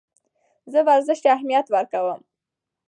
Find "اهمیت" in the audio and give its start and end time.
1.35-1.65